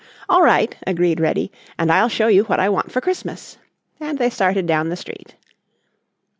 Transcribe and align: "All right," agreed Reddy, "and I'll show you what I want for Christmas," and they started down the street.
"All 0.27 0.41
right," 0.41 0.75
agreed 0.87 1.19
Reddy, 1.19 1.51
"and 1.77 1.91
I'll 1.91 2.09
show 2.09 2.25
you 2.25 2.43
what 2.45 2.59
I 2.59 2.69
want 2.69 2.91
for 2.91 3.01
Christmas," 3.01 3.59
and 3.99 4.17
they 4.17 4.31
started 4.31 4.65
down 4.65 4.89
the 4.89 4.95
street. 4.95 5.35